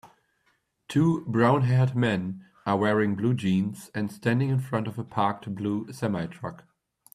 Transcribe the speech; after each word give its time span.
Two 0.87 1.23
brownhaired 1.29 1.93
men 1.93 2.43
are 2.65 2.75
wearing 2.75 3.13
blue 3.13 3.35
jeans 3.35 3.91
and 3.93 4.11
standing 4.11 4.49
in 4.49 4.59
front 4.59 4.87
of 4.87 4.97
a 4.97 5.03
parked 5.03 5.53
blue 5.53 5.85
semitruck. 5.89 6.63